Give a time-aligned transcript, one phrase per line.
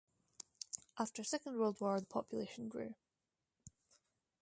[0.97, 2.95] After Second World War the population grew.